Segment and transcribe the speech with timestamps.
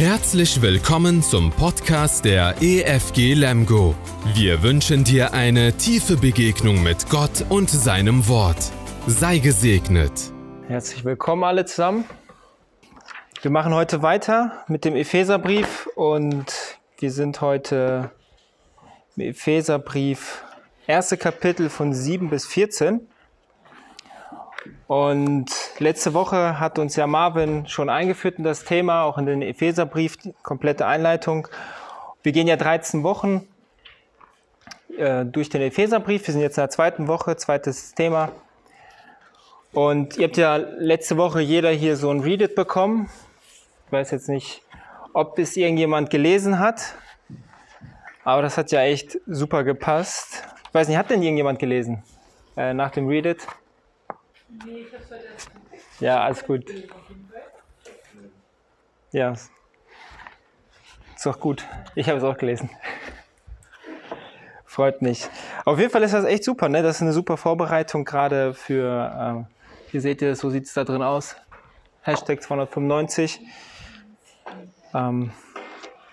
[0.00, 3.94] Herzlich willkommen zum Podcast der EFG Lemgo.
[4.32, 8.72] Wir wünschen dir eine tiefe Begegnung mit Gott und seinem Wort.
[9.06, 10.32] Sei gesegnet.
[10.68, 12.06] Herzlich willkommen alle zusammen.
[13.42, 16.46] Wir machen heute weiter mit dem Epheserbrief und
[16.96, 18.10] wir sind heute
[19.16, 20.42] im Epheserbrief,
[20.86, 23.06] erste Kapitel von 7 bis 14.
[24.86, 29.42] Und letzte Woche hat uns ja Marvin schon eingeführt in das Thema, auch in den
[29.42, 31.48] Epheserbrief, komplette Einleitung.
[32.22, 33.46] Wir gehen ja 13 Wochen
[34.98, 36.26] äh, durch den Epheserbrief.
[36.26, 38.32] Wir sind jetzt in der zweiten Woche, zweites Thema.
[39.72, 43.08] Und ihr habt ja letzte Woche jeder hier so ein Read It bekommen.
[43.86, 44.62] Ich weiß jetzt nicht,
[45.12, 46.94] ob es irgendjemand gelesen hat.
[48.24, 50.42] Aber das hat ja echt super gepasst.
[50.68, 52.02] Ich weiß nicht, hat denn irgendjemand gelesen
[52.56, 53.46] äh, nach dem Read It?
[56.00, 56.64] Ja, alles gut.
[59.12, 59.32] Ja.
[59.32, 59.50] Ist
[61.26, 61.66] doch gut.
[61.94, 62.70] Ich habe es auch gelesen.
[64.64, 65.28] Freut mich.
[65.64, 66.82] Auf jeden Fall ist das echt super, ne?
[66.82, 70.84] Das ist eine super Vorbereitung gerade für, äh, hier seht ihr, so sieht es da
[70.84, 71.36] drin aus.
[72.02, 73.40] Hashtag 295.
[74.94, 75.32] Ähm,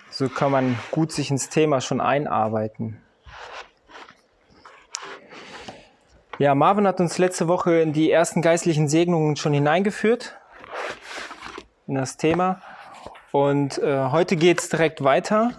[0.09, 3.00] so kann man gut sich ins Thema schon einarbeiten.
[6.40, 10.38] Ja, Marvin hat uns letzte Woche in die ersten geistlichen Segnungen schon hineingeführt
[11.88, 12.62] in das Thema.
[13.32, 15.54] Und äh, heute geht es direkt weiter.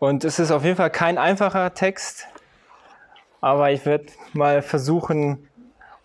[0.00, 2.26] Und es ist auf jeden Fall kein einfacher Text,
[3.40, 5.48] aber ich werde mal versuchen,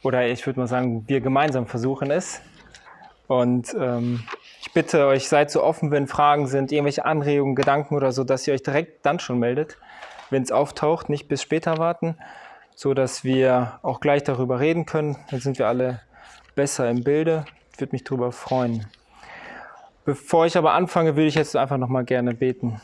[0.03, 2.41] oder ich würde mal sagen, wir gemeinsam versuchen es.
[3.25, 4.23] Und ähm,
[4.61, 8.45] ich bitte euch, seid so offen, wenn Fragen sind, irgendwelche Anregungen, Gedanken oder so, dass
[8.47, 9.79] ihr euch direkt dann schon meldet,
[10.29, 12.17] wenn es auftaucht, nicht bis später warten
[12.77, 15.17] so dass wir auch gleich darüber reden können.
[15.31, 15.99] Dann sind wir alle
[16.53, 17.43] besser im Bilde.
[17.73, 18.85] Ich würde mich darüber freuen.
[20.05, 22.79] Bevor ich aber anfange, würde ich jetzt einfach noch mal gerne beten.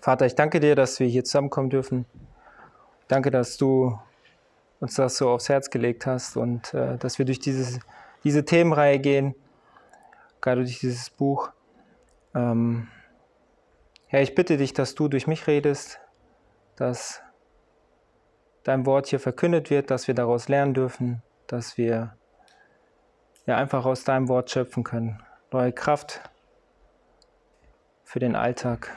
[0.00, 2.06] Vater, ich danke dir, dass wir hier zusammenkommen dürfen.
[3.06, 3.98] Danke, dass du
[4.80, 7.80] uns das so aufs Herz gelegt hast und äh, dass wir durch dieses,
[8.24, 9.34] diese Themenreihe gehen,
[10.40, 11.50] gerade durch dieses Buch.
[12.34, 12.88] Ähm,
[14.06, 16.00] Herr, ich bitte dich, dass du durch mich redest,
[16.76, 17.20] dass
[18.64, 22.16] dein Wort hier verkündet wird, dass wir daraus lernen dürfen, dass wir
[23.46, 25.22] ja einfach aus deinem Wort schöpfen können.
[25.52, 26.20] Neue Kraft
[28.02, 28.96] für den Alltag.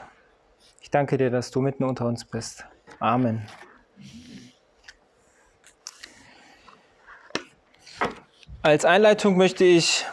[0.80, 2.64] Ich danke dir, dass du mitten unter uns bist.
[2.98, 3.46] Amen.
[8.62, 10.04] Als Einleitung möchte ich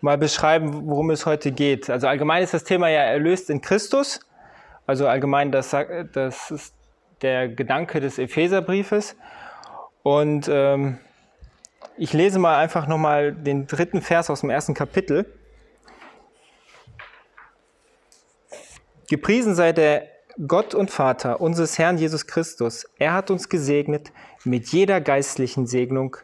[0.00, 1.90] mal beschreiben, worum es heute geht.
[1.90, 4.20] Also allgemein ist das Thema ja erlöst in Christus.
[4.86, 5.76] Also allgemein, das,
[6.12, 6.74] das ist
[7.22, 9.16] der Gedanke des Epheserbriefes.
[10.02, 10.98] Und ähm,
[11.96, 15.26] ich lese mal einfach nochmal den dritten Vers aus dem ersten Kapitel.
[19.08, 20.08] Gepriesen sei der
[20.46, 22.86] Gott und Vater unseres Herrn Jesus Christus.
[22.98, 24.12] Er hat uns gesegnet
[24.44, 26.16] mit jeder geistlichen Segnung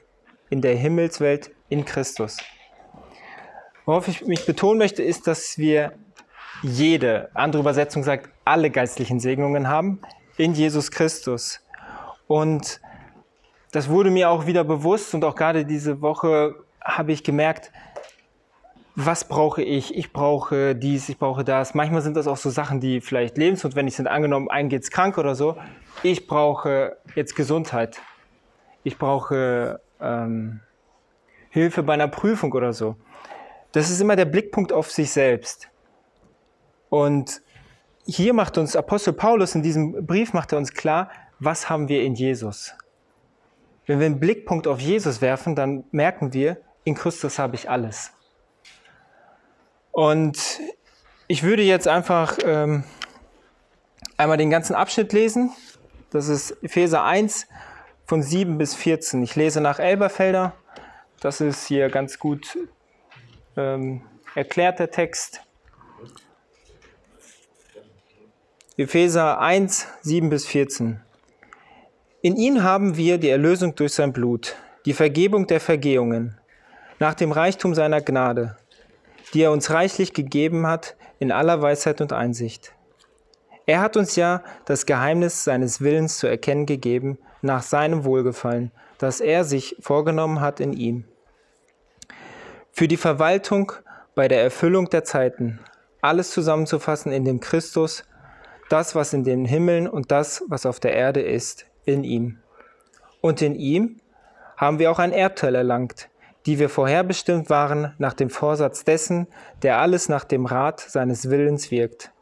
[0.48, 2.38] in der Himmelswelt in Christus.
[3.84, 5.92] Worauf ich mich betonen möchte, ist, dass wir
[6.62, 10.00] jede, andere Übersetzung sagt, alle geistlichen Segnungen haben
[10.36, 11.60] in Jesus Christus.
[12.26, 12.80] Und
[13.72, 17.72] das wurde mir auch wieder bewusst und auch gerade diese Woche habe ich gemerkt,
[18.94, 19.94] was brauche ich?
[19.94, 21.74] Ich brauche dies, ich brauche das.
[21.74, 24.06] Manchmal sind das auch so Sachen, die vielleicht lebensnotwendig sind.
[24.06, 25.56] Angenommen, ein geht's krank oder so.
[26.02, 28.00] Ich brauche jetzt Gesundheit.
[28.84, 30.60] Ich brauche ähm,
[31.50, 32.96] Hilfe bei einer Prüfung oder so.
[33.72, 35.68] Das ist immer der Blickpunkt auf sich selbst.
[36.88, 37.42] Und
[38.06, 42.02] hier macht uns Apostel Paulus in diesem Brief macht er uns klar, was haben wir
[42.02, 42.74] in Jesus.
[43.86, 48.12] Wenn wir einen Blickpunkt auf Jesus werfen, dann merken wir, in Christus habe ich alles.
[49.92, 50.60] Und
[51.26, 52.84] ich würde jetzt einfach ähm,
[54.16, 55.52] einmal den ganzen Abschnitt lesen.
[56.10, 57.48] Das ist Epheser 1
[58.06, 59.22] von 7 bis 14.
[59.22, 60.54] Ich lese nach Elberfelder.
[61.20, 62.58] Das ist hier ganz gut
[63.56, 64.02] ähm,
[64.34, 65.45] erklärt, der Text.
[68.78, 71.00] Epheser 1, 7 bis 14.
[72.20, 76.38] In ihn haben wir die Erlösung durch sein Blut, die Vergebung der Vergehungen,
[76.98, 78.58] nach dem Reichtum seiner Gnade,
[79.32, 82.74] die er uns reichlich gegeben hat in aller Weisheit und Einsicht.
[83.64, 89.22] Er hat uns ja das Geheimnis seines Willens zu erkennen gegeben, nach seinem Wohlgefallen, das
[89.22, 91.04] er sich vorgenommen hat in ihm.
[92.72, 93.72] Für die Verwaltung
[94.14, 95.60] bei der Erfüllung der Zeiten,
[96.02, 98.04] alles zusammenzufassen in dem Christus,
[98.68, 102.38] das, was in den Himmeln und das, was auf der Erde ist, in ihm.
[103.20, 104.00] Und in ihm
[104.56, 106.08] haben wir auch ein Erbteil erlangt,
[106.46, 109.26] die wir vorherbestimmt waren nach dem Vorsatz dessen,
[109.62, 112.12] der alles nach dem Rat seines Willens wirkt,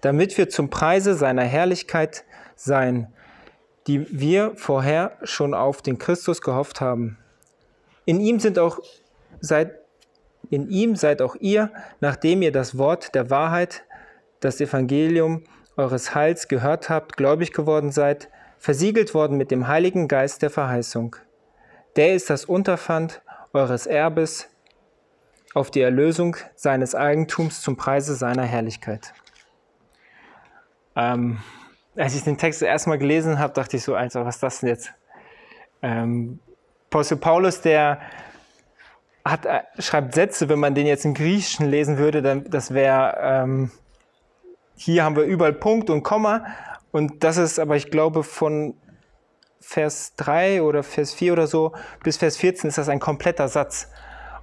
[0.00, 2.24] damit wir zum Preise seiner Herrlichkeit
[2.56, 3.12] sein,
[3.86, 7.18] die wir vorher schon auf den Christus gehofft haben.
[8.06, 8.80] In ihm sind auch
[9.40, 9.78] seid
[10.50, 13.84] in ihm seid auch ihr, nachdem ihr das Wort der Wahrheit,
[14.40, 15.42] das Evangelium
[15.76, 18.28] eures Heils gehört habt, gläubig geworden seid,
[18.58, 21.16] versiegelt worden mit dem Heiligen Geist der Verheißung.
[21.96, 23.22] Der ist das Unterpfand
[23.52, 24.48] eures Erbes
[25.54, 29.12] auf die Erlösung seines Eigentums zum Preise seiner Herrlichkeit.
[30.96, 31.38] Ähm,
[31.96, 34.68] als ich den Text erstmal gelesen habe, dachte ich so, Alter, was ist das denn
[34.70, 34.92] jetzt?
[35.82, 36.40] Ähm,
[36.90, 38.00] Apostel Paulus, der
[39.24, 43.16] hat, äh, schreibt Sätze, wenn man den jetzt im Griechischen lesen würde, dann das wäre,
[43.20, 43.70] ähm,
[44.76, 46.44] hier haben wir überall Punkt und Komma.
[46.90, 48.74] Und das ist aber, ich glaube, von
[49.60, 51.72] Vers 3 oder Vers 4 oder so
[52.02, 53.90] bis Vers 14 ist das ein kompletter Satz.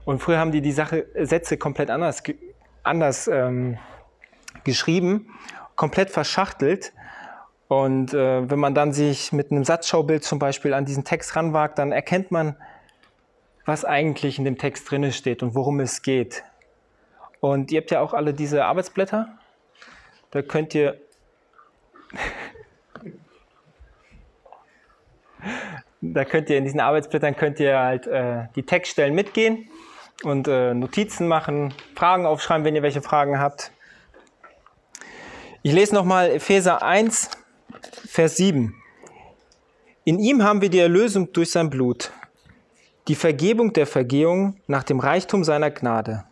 [0.04, 2.24] Und früher haben die die Sache, Sätze komplett anders,
[2.84, 3.78] anders ähm,
[4.64, 5.28] geschrieben,
[5.76, 6.92] komplett verschachtelt.
[7.68, 11.78] Und äh, wenn man dann sich mit einem Satzschaubild zum Beispiel an diesen Text ranwagt,
[11.80, 12.58] dann erkennt man,
[13.66, 16.44] was eigentlich in dem Text drin steht und worum es geht.
[17.40, 19.38] Und ihr habt ja auch alle diese Arbeitsblätter.
[20.32, 21.00] Da könnt ihr
[26.02, 29.70] da könnt ihr in diesen Arbeitsblättern könnt ihr halt äh, die Textstellen mitgehen
[30.24, 33.72] und äh, Notizen machen, Fragen aufschreiben, wenn ihr welche Fragen habt.
[35.62, 37.30] Ich lese nochmal Epheser 1,
[38.08, 38.76] Vers 7.
[40.04, 42.12] In ihm haben wir die Erlösung durch sein Blut
[43.08, 46.24] die Vergebung der Vergehung nach dem Reichtum seiner Gnade.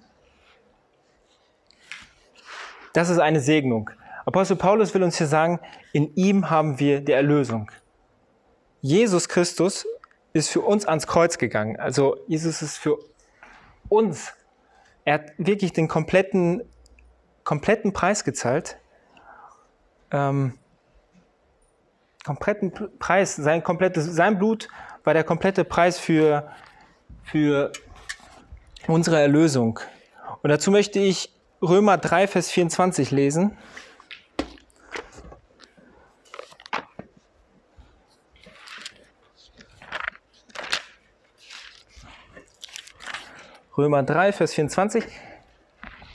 [2.93, 3.89] Das ist eine Segnung.
[4.25, 5.59] Apostel Paulus will uns hier sagen,
[5.93, 7.71] in ihm haben wir die Erlösung.
[8.81, 9.85] Jesus Christus
[10.33, 11.79] ist für uns ans Kreuz gegangen.
[11.79, 12.97] Also Jesus ist für
[13.89, 14.33] uns.
[15.05, 16.61] Er hat wirklich den kompletten,
[17.43, 18.77] kompletten Preis gezahlt.
[20.11, 20.53] Ähm,
[22.25, 24.67] kompletten Preis, sein komplettes, sein Blut
[25.03, 26.51] war der komplette Preis für,
[27.23, 27.71] für
[28.87, 29.79] unsere Erlösung.
[30.43, 33.57] Und dazu möchte ich Römer 3, Vers 24 lesen.
[43.77, 45.03] Römer 3, Vers 24,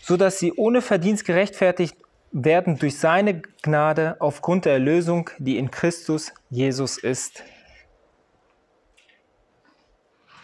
[0.02, 1.96] so dass sie ohne Verdienst gerechtfertigt
[2.30, 7.42] werden durch seine Gnade aufgrund der Erlösung, die in Christus Jesus ist.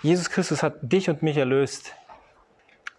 [0.03, 1.95] Jesus Christus hat dich und mich erlöst.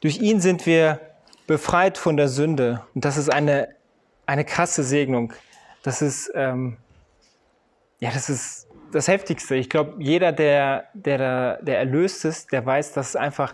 [0.01, 1.10] Durch ihn sind wir
[1.51, 2.81] befreit von der Sünde.
[2.95, 3.67] Und das ist eine,
[4.25, 5.33] eine krasse Segnung.
[5.83, 6.77] Das ist, ähm,
[7.99, 9.55] ja, das ist das Heftigste.
[9.55, 13.53] Ich glaube, jeder, der, der, der erlöst ist, der weiß, dass es einfach,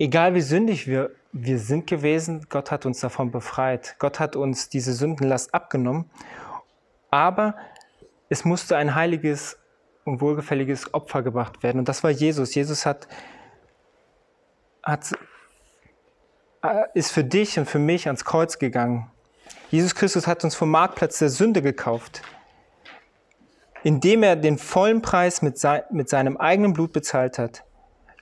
[0.00, 3.94] egal wie sündig wir, wir sind gewesen, Gott hat uns davon befreit.
[4.00, 6.10] Gott hat uns diese Sündenlast abgenommen.
[7.12, 7.54] Aber
[8.28, 9.60] es musste ein heiliges
[10.04, 11.78] und wohlgefälliges Opfer gebracht werden.
[11.78, 12.52] Und das war Jesus.
[12.56, 13.06] Jesus hat,
[14.82, 15.12] hat,
[16.94, 19.10] ist für dich und für mich ans Kreuz gegangen.
[19.70, 22.22] Jesus Christus hat uns vom Marktplatz der Sünde gekauft,
[23.82, 27.64] indem er den vollen Preis mit, sein, mit seinem eigenen Blut bezahlt hat.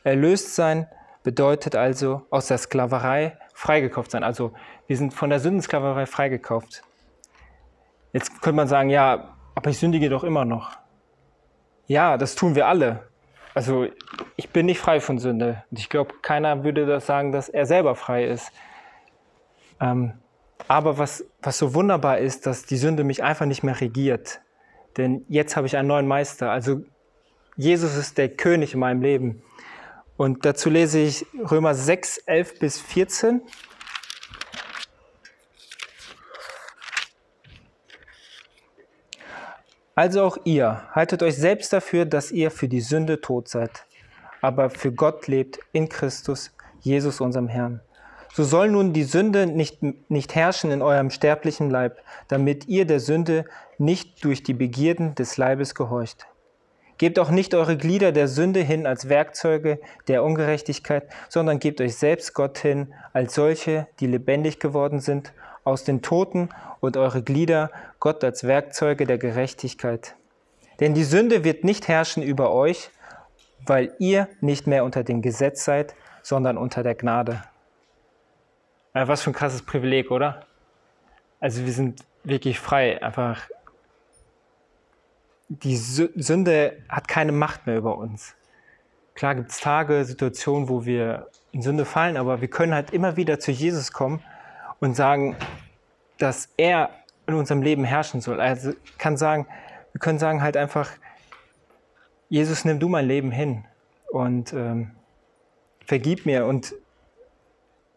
[0.02, 0.86] Erlöst sein
[1.22, 4.24] bedeutet also aus der Sklaverei freigekauft sein.
[4.24, 4.52] Also
[4.86, 6.82] wir sind von der Sündensklaverei freigekauft.
[8.12, 10.72] Jetzt könnte man sagen, ja, aber ich sündige doch immer noch.
[11.86, 13.08] Ja, das tun wir alle.
[13.54, 13.86] Also
[14.36, 15.64] ich bin nicht frei von Sünde.
[15.70, 18.50] Und ich glaube, keiner würde das sagen, dass er selber frei ist.
[19.80, 20.14] Ähm,
[20.68, 24.40] aber was, was so wunderbar ist, dass die Sünde mich einfach nicht mehr regiert.
[24.96, 26.50] Denn jetzt habe ich einen neuen Meister.
[26.50, 26.82] Also
[27.56, 29.42] Jesus ist der König in meinem Leben.
[30.16, 33.42] Und dazu lese ich Römer 6, 11 bis 14.
[39.96, 43.70] Also auch ihr, haltet euch selbst dafür, dass ihr für die Sünde tot seid,
[44.40, 47.80] aber für Gott lebt in Christus, Jesus unserem Herrn.
[48.32, 49.78] So soll nun die Sünde nicht,
[50.10, 53.44] nicht herrschen in eurem sterblichen Leib, damit ihr der Sünde
[53.78, 56.26] nicht durch die Begierden des Leibes gehorcht.
[56.98, 61.94] Gebt auch nicht eure Glieder der Sünde hin als Werkzeuge der Ungerechtigkeit, sondern gebt euch
[61.94, 65.32] selbst Gott hin als solche, die lebendig geworden sind
[65.64, 70.14] aus den Toten und eure Glieder Gott als Werkzeuge der Gerechtigkeit.
[70.80, 72.90] Denn die Sünde wird nicht herrschen über euch,
[73.66, 77.42] weil ihr nicht mehr unter dem Gesetz seid, sondern unter der Gnade.
[78.94, 80.46] Ja, was für ein krasses Privileg, oder?
[81.40, 83.02] Also wir sind wirklich frei.
[83.02, 83.48] Einfach
[85.48, 88.34] die Sünde hat keine Macht mehr über uns.
[89.14, 93.16] Klar gibt es Tage, Situationen, wo wir in Sünde fallen, aber wir können halt immer
[93.16, 94.22] wieder zu Jesus kommen
[94.80, 95.36] und sagen,
[96.18, 96.90] dass er
[97.26, 98.40] in unserem Leben herrschen soll.
[98.40, 99.46] Also kann sagen,
[99.92, 100.90] wir können sagen halt einfach,
[102.28, 103.64] Jesus, nimm du mein Leben hin
[104.10, 104.92] und ähm,
[105.86, 106.46] vergib mir.
[106.46, 106.74] Und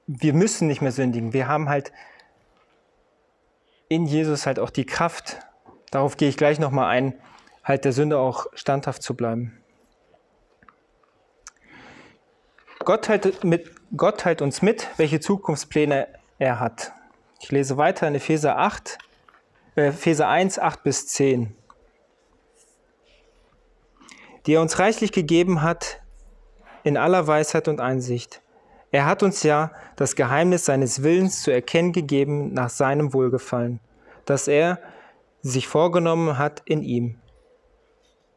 [0.05, 1.33] wir müssen nicht mehr sündigen.
[1.33, 1.91] Wir haben halt
[3.89, 5.39] in Jesus halt auch die Kraft,
[5.91, 7.13] darauf gehe ich gleich nochmal ein,
[7.63, 9.61] halt der Sünde auch standhaft zu bleiben.
[12.79, 16.07] Gott teilt, mit, Gott teilt uns mit, welche Zukunftspläne
[16.39, 16.93] er hat.
[17.39, 18.97] Ich lese weiter in Epheser 8,
[19.75, 21.55] äh, Epheser 1, 8 bis 10.
[24.45, 26.01] Die er uns reichlich gegeben hat
[26.83, 28.41] in aller Weisheit und Einsicht.
[28.91, 33.81] Er hat uns ja das Geheimnis seines Willens zu erkennen gegeben nach seinem Wohlgefallen,
[34.25, 34.79] das er
[35.41, 37.19] sich vorgenommen hat in ihm,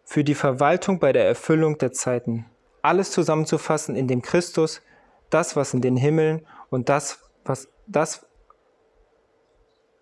[0.04, 2.46] für die Verwaltung bei der Erfüllung der Zeiten,
[2.82, 4.82] alles zusammenzufassen in dem Christus,
[5.30, 8.26] das, was in den Himmeln und das, was, das,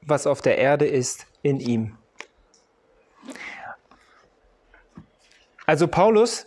[0.02, 1.97] was auf der Erde ist, in ihm.
[5.66, 6.45] Also Paulus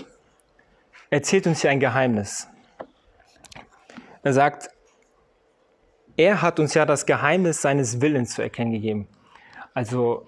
[1.10, 2.48] erzählt uns hier ein Geheimnis.
[4.24, 4.69] Er sagt,
[6.17, 9.07] er hat uns ja das Geheimnis seines Willens zu erkennen gegeben.
[9.74, 10.27] Also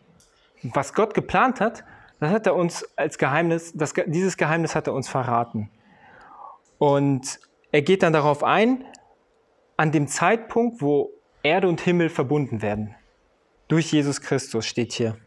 [0.64, 1.84] was Gott geplant hat,
[2.20, 5.70] das hat er uns als Geheimnis, das, dieses Geheimnis hat er uns verraten.
[6.78, 7.40] Und
[7.72, 8.86] er geht dann darauf ein,
[9.78, 11.12] an dem Zeitpunkt, wo
[11.42, 12.96] Erde und Himmel verbunden werden.
[13.68, 15.18] Durch Jesus Christus steht hier.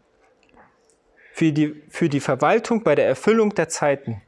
[1.33, 4.23] Für die, für die Verwaltung bei der Erfüllung der Zeiten.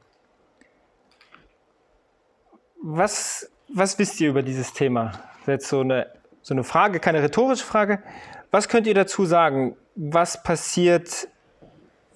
[2.83, 5.13] Was, was wisst ihr über dieses Thema?
[5.13, 8.03] Das ist jetzt so eine, so eine Frage, keine rhetorische Frage.
[8.51, 9.77] Was könnt ihr dazu sagen?
[9.95, 11.29] Was passiert,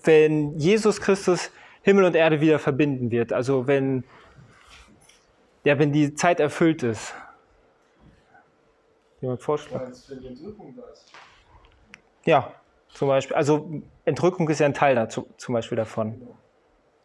[0.05, 1.51] wenn Jesus Christus
[1.83, 3.33] Himmel und Erde wieder verbinden wird?
[3.33, 4.05] Also wenn,
[5.65, 7.15] ja, wenn die Zeit erfüllt ist.
[9.23, 9.93] Jemand vorschlagen?
[12.25, 12.53] Ja,
[12.89, 13.37] zum Beispiel.
[13.37, 16.29] Also Entrückung ist ja ein Teil dazu, zum Beispiel davon.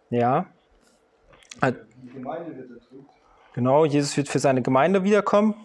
[0.09, 0.47] Ja.
[1.63, 3.11] Die Gemeinde wird entrückt.
[3.53, 5.55] Genau, Jesus wird für seine Gemeinde wiederkommen.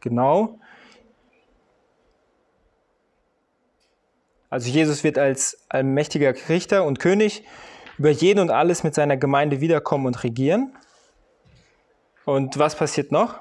[0.00, 0.58] Genau.
[4.48, 7.44] Also Jesus wird als allmächtiger Richter und König
[7.98, 10.76] über jeden und alles mit seiner Gemeinde wiederkommen und regieren.
[12.24, 13.40] Und was passiert noch?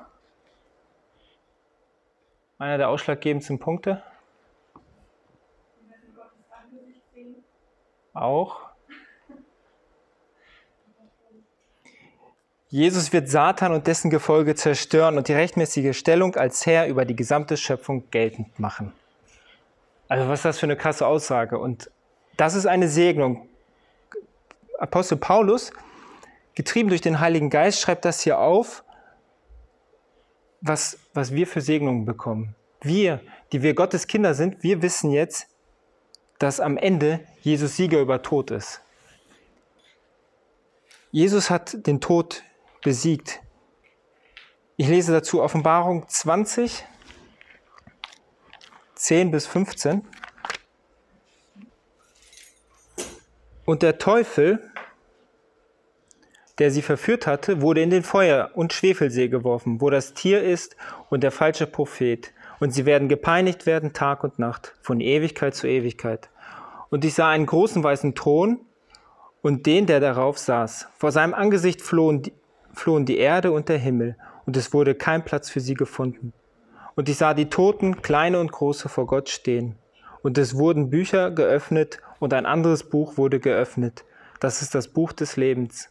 [2.58, 4.04] Einer der ausschlaggebendsten Punkte?
[8.14, 8.70] Auch.
[12.70, 17.16] Jesus wird Satan und dessen Gefolge zerstören und die rechtmäßige Stellung als Herr über die
[17.16, 18.94] gesamte Schöpfung geltend machen.
[20.08, 21.58] Also was ist das für eine krasse Aussage?
[21.58, 21.90] Und
[22.38, 23.48] das ist eine Segnung.
[24.78, 25.72] Apostel Paulus,
[26.60, 28.84] getrieben durch den Heiligen Geist, schreibt das hier auf,
[30.60, 32.54] was, was wir für Segnungen bekommen.
[32.82, 33.22] Wir,
[33.54, 35.48] die wir Gottes Kinder sind, wir wissen jetzt,
[36.38, 38.82] dass am Ende Jesus Sieger über Tod ist.
[41.12, 42.44] Jesus hat den Tod
[42.84, 43.39] besiegt.
[44.75, 46.84] Ich lese dazu Offenbarung 20,
[48.96, 50.06] 10 bis 15.
[53.63, 54.69] Und der Teufel,
[56.60, 60.75] der sie verführt hatte, wurde in den Feuer- und Schwefelsee geworfen, wo das Tier ist
[61.10, 62.32] und der falsche Prophet.
[62.60, 66.30] Und sie werden gepeinigt werden Tag und Nacht, von Ewigkeit zu Ewigkeit.
[66.89, 68.60] Und ich sah einen großen weißen Thron
[69.42, 70.89] und den, der darauf saß.
[70.98, 72.34] Vor seinem Angesicht flohen die,
[72.74, 76.34] flohen die Erde und der Himmel, und es wurde kein Platz für sie gefunden.
[76.96, 79.75] Und ich sah die Toten, kleine und große, vor Gott stehen.
[80.22, 84.04] Und es wurden Bücher geöffnet, und ein anderes Buch wurde geöffnet.
[84.42, 85.89] Das ist das Buch des Lebens.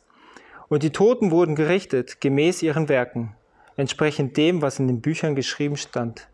[0.68, 3.34] Und die Toten wurden gerichtet, gemäß ihren Werken,
[3.76, 6.28] entsprechend dem, was in den Büchern geschrieben stand.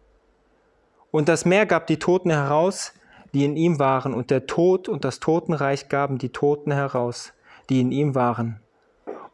[1.10, 2.92] Und das Meer gab die Toten heraus,
[3.32, 7.32] die in ihm waren, und der Tod und das Totenreich gaben die Toten heraus,
[7.68, 8.60] die in ihm waren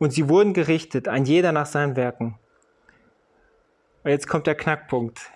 [0.01, 2.39] und sie wurden gerichtet, ein jeder nach seinen Werken.
[4.03, 5.31] Und jetzt kommt der Knackpunkt.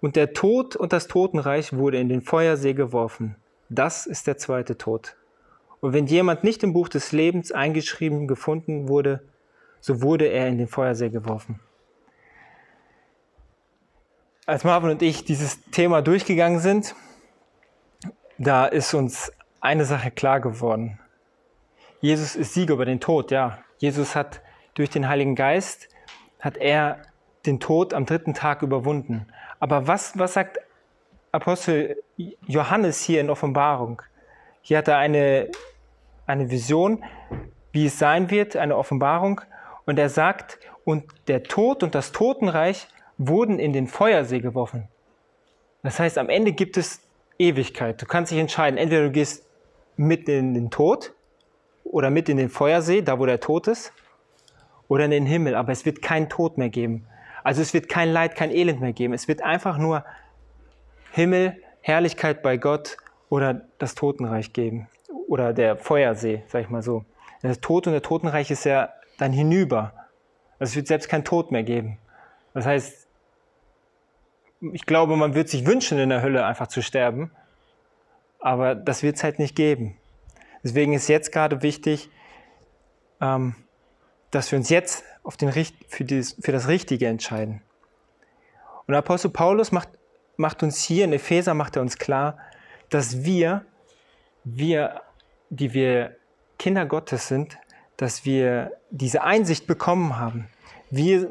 [0.00, 3.36] Und der Tod und das Totenreich wurde in den Feuersee geworfen.
[3.68, 5.16] Das ist der zweite Tod.
[5.80, 9.22] Und wenn jemand nicht im Buch des Lebens eingeschrieben gefunden wurde,
[9.80, 11.60] so wurde er in den Feuersee geworfen.
[14.46, 16.94] Als Marvin und ich dieses Thema durchgegangen sind,
[18.38, 20.98] da ist uns eine Sache klar geworden.
[22.00, 23.58] Jesus ist Sieger über den Tod, ja.
[23.78, 24.40] Jesus hat
[24.74, 25.88] durch den Heiligen Geist,
[26.40, 27.02] hat er
[27.46, 29.26] den Tod am dritten Tag überwunden.
[29.58, 30.58] Aber was, was sagt
[31.32, 31.96] Apostel
[32.46, 34.02] Johannes hier in Offenbarung?
[34.68, 35.48] Hier hat er eine,
[36.26, 37.02] eine Vision,
[37.72, 39.40] wie es sein wird, eine Offenbarung.
[39.86, 44.86] Und er sagt, und der Tod und das Totenreich wurden in den Feuersee geworfen.
[45.82, 47.00] Das heißt, am Ende gibt es
[47.38, 48.02] Ewigkeit.
[48.02, 49.46] Du kannst dich entscheiden, entweder du gehst
[49.96, 51.14] mit in den Tod
[51.84, 53.94] oder mit in den Feuersee, da wo der Tod ist,
[54.86, 57.06] oder in den Himmel, aber es wird keinen Tod mehr geben.
[57.42, 59.14] Also es wird kein Leid, kein Elend mehr geben.
[59.14, 60.04] Es wird einfach nur
[61.12, 62.98] Himmel, Herrlichkeit bei Gott
[63.28, 64.88] oder das Totenreich geben.
[65.28, 67.04] Oder der Feuersee, sag ich mal so.
[67.42, 69.92] Der Tod und der Totenreich ist ja dann hinüber.
[70.58, 71.98] Also es wird selbst kein Tod mehr geben.
[72.54, 73.06] Das heißt,
[74.72, 77.30] ich glaube, man wird sich wünschen, in der Hölle einfach zu sterben,
[78.40, 79.96] aber das wird es halt nicht geben.
[80.64, 82.10] Deswegen ist jetzt gerade wichtig,
[83.20, 83.54] ähm,
[84.30, 87.62] dass wir uns jetzt auf den, für, dieses, für das Richtige entscheiden.
[88.86, 89.90] Und Apostel Paulus macht,
[90.36, 92.38] macht uns hier, in Epheser macht er uns klar,
[92.90, 93.64] dass wir,
[94.44, 95.02] wir,
[95.50, 96.16] die wir
[96.58, 97.58] Kinder Gottes sind,
[97.96, 100.48] dass wir diese Einsicht bekommen haben.
[100.90, 101.28] Wir,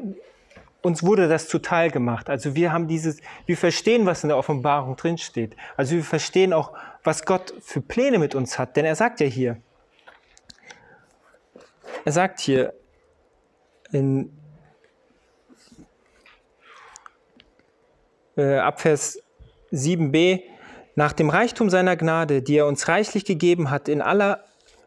[0.82, 2.30] uns wurde das zuteil gemacht.
[2.30, 5.56] Also wir haben dieses, wir verstehen, was in der Offenbarung drinsteht.
[5.76, 6.72] Also wir verstehen auch,
[7.02, 8.76] was Gott für Pläne mit uns hat.
[8.76, 9.60] Denn er sagt ja hier,
[12.04, 12.74] er sagt hier
[13.92, 14.30] in
[18.36, 19.20] äh, Abvers
[19.72, 20.42] 7b,
[20.98, 24.42] nach dem Reichtum seiner Gnade, die er uns reichlich gegeben hat in aller,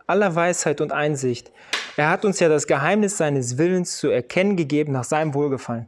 [0.08, 1.53] aller Weisheit und Einsicht,
[1.96, 5.88] er hat uns ja das Geheimnis seines Willens zu erkennen gegeben nach seinem Wohlgefallen.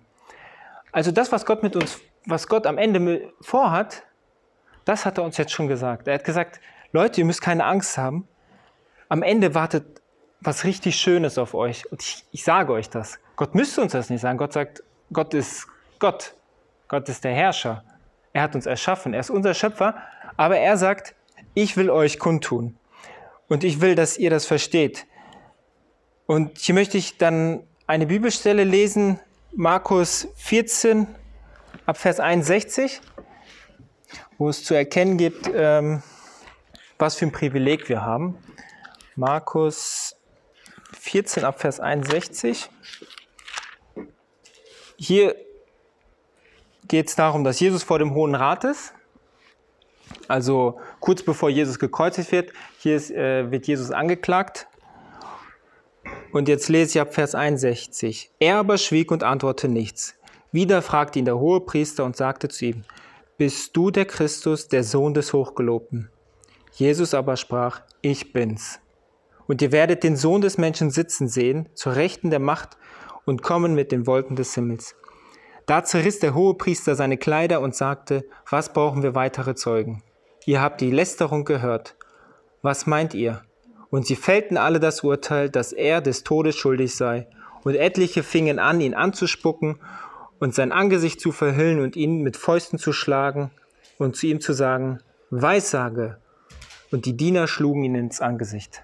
[0.93, 4.03] Also das, was Gott mit uns, was Gott am Ende vorhat,
[4.85, 6.07] das hat er uns jetzt schon gesagt.
[6.07, 6.61] Er hat gesagt,
[6.93, 8.25] Leute, ihr müsst keine Angst haben.
[9.09, 10.01] Am Ende wartet
[10.39, 11.91] was richtig Schönes auf euch.
[11.91, 13.19] Und ich, ich sage euch das.
[13.35, 14.37] Gott müsste uns das nicht sagen.
[14.37, 15.67] Gott sagt, Gott ist
[15.99, 16.33] Gott.
[16.87, 17.83] Gott ist der Herrscher.
[18.33, 19.13] Er hat uns erschaffen.
[19.13, 19.95] Er ist unser Schöpfer.
[20.35, 21.15] Aber er sagt,
[21.53, 22.77] ich will euch kundtun.
[23.47, 25.05] Und ich will, dass ihr das versteht.
[26.25, 29.19] Und hier möchte ich dann eine Bibelstelle lesen,
[29.51, 31.07] Markus 14,
[31.85, 33.01] ab Vers 61,
[34.37, 36.01] wo es zu erkennen gibt, ähm,
[36.97, 38.37] was für ein Privileg wir haben.
[39.15, 40.15] Markus
[40.99, 42.69] 14, ab Vers 61.
[44.97, 45.35] Hier
[46.87, 48.93] geht es darum, dass Jesus vor dem Hohen Rat ist.
[50.27, 54.67] Also kurz bevor Jesus gekreuzigt wird, hier ist, äh, wird Jesus angeklagt
[56.33, 58.31] und jetzt lese ich ab Vers 61.
[58.39, 60.15] Er aber schwieg und antwortete nichts.
[60.51, 62.83] Wieder fragte ihn der Hohepriester und sagte zu ihm,
[63.37, 66.09] Bist du der Christus, der Sohn des Hochgelobten?
[66.71, 68.79] Jesus aber sprach, Ich bin's.
[69.45, 72.77] Und ihr werdet den Sohn des Menschen sitzen sehen, zur Rechten der Macht
[73.25, 74.95] und kommen mit den Wolken des Himmels.
[75.65, 80.03] Da zerriss der Hohepriester seine Kleider und sagte, was brauchen wir weitere Zeugen?
[80.45, 81.95] Ihr habt die Lästerung gehört.
[82.61, 83.43] Was meint ihr?
[83.89, 87.27] Und sie fällten alle das Urteil, dass er des Todes schuldig sei.
[87.63, 89.79] Und etliche fingen an, ihn anzuspucken
[90.39, 93.51] und sein Angesicht zu verhüllen und ihn mit Fäusten zu schlagen
[93.97, 94.99] und zu ihm zu sagen,
[95.29, 96.17] Weissage.
[96.91, 98.83] Und die Diener schlugen ihn ins Angesicht.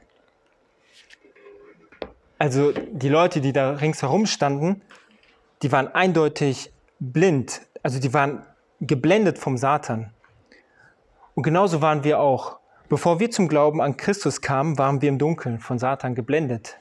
[2.38, 4.82] Also die Leute, die da ringsherum standen,
[5.62, 8.46] die waren eindeutig blind, also die waren
[8.82, 10.14] geblendet vom Satan.
[11.36, 12.60] Und genauso waren wir auch.
[12.90, 16.78] Bevor wir zum Glauben an Christus kamen, waren wir im Dunkeln von Satan geblendet.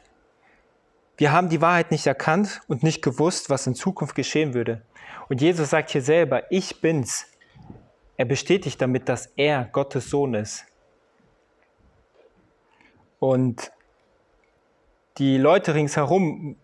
[1.18, 4.82] Wir haben die Wahrheit nicht erkannt und nicht gewusst, was in Zukunft geschehen würde.
[5.28, 7.26] Und Jesus sagt hier selber, ich bin's.
[8.16, 10.64] Er bestätigt damit, dass er Gottes Sohn ist.
[13.18, 13.72] Und
[15.18, 16.56] die Leute ringsherum,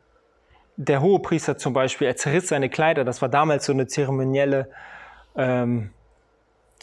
[0.76, 3.04] der Hohepriester zum Beispiel, er zerriss seine Kleider.
[3.04, 4.70] Das war damals so eine zeremonielle,
[5.36, 5.90] ähm,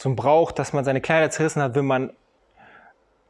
[0.04, 2.12] ein Brauch, dass man seine Kleider zerrissen hat, wenn man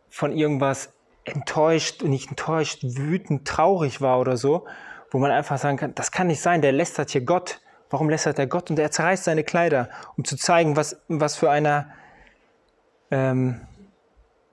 [0.09, 0.93] von irgendwas
[1.25, 4.67] enttäuscht, nicht enttäuscht, wütend, traurig war oder so,
[5.11, 7.61] wo man einfach sagen kann, das kann nicht sein, der lästert hier Gott.
[7.91, 8.71] Warum lästert er Gott?
[8.71, 11.91] Und er zerreißt seine Kleider, um zu zeigen, was, was für einer,
[13.11, 13.61] ähm,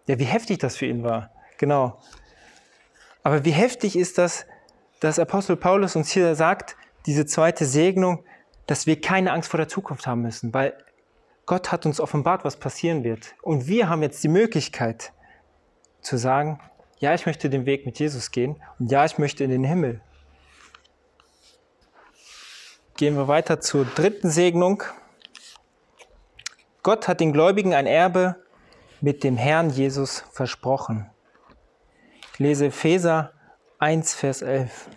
[0.08, 1.32] ja, wie heftig das für ihn war.
[1.58, 2.02] Genau.
[3.24, 4.46] Aber wie heftig ist das,
[5.00, 8.24] dass Apostel Paulus uns hier sagt, diese zweite Segnung,
[8.68, 10.78] dass wir keine Angst vor der Zukunft haben müssen, weil
[11.46, 13.34] Gott hat uns offenbart, was passieren wird.
[13.42, 15.14] Und wir haben jetzt die Möglichkeit,
[16.02, 16.60] zu sagen,
[17.00, 20.02] ja, ich möchte den Weg mit Jesus gehen und ja, ich möchte in den Himmel.
[22.98, 24.84] Gehen wir weiter zur dritten Segnung.
[26.84, 28.36] Gott hat den Gläubigen ein Erbe
[29.02, 31.10] mit dem Herrn Jesus versprochen.
[32.34, 33.32] Ich lese Epheser
[33.80, 34.90] 1, Vers 11.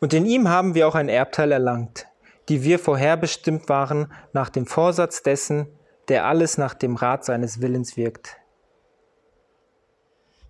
[0.00, 2.06] Und in ihm haben wir auch ein Erbteil erlangt,
[2.48, 5.68] die wir vorherbestimmt waren nach dem Vorsatz dessen,
[6.08, 8.36] der alles nach dem Rat seines Willens wirkt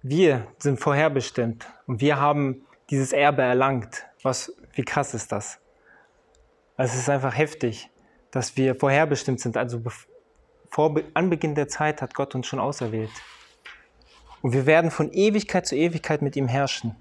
[0.02, 4.06] Wir sind vorherbestimmt und wir haben dieses Erbe erlangt.
[4.22, 5.58] Was, wie krass ist das?
[6.76, 7.90] Also es ist einfach heftig,
[8.30, 9.56] dass wir vorherbestimmt sind.
[9.56, 9.82] Also
[10.70, 13.10] vor Anbeginn der Zeit hat Gott uns schon auserwählt.
[14.42, 16.94] Und wir werden von Ewigkeit zu Ewigkeit mit ihm herrschen.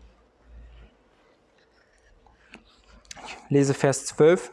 [3.28, 4.52] Ich lese Vers 12.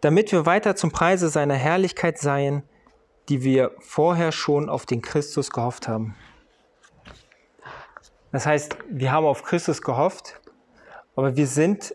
[0.00, 2.62] Damit wir weiter zum Preise seiner Herrlichkeit seien,
[3.28, 6.14] die wir vorher schon auf den Christus gehofft haben.
[8.32, 10.40] Das heißt, wir haben auf Christus gehofft,
[11.14, 11.94] aber wir sind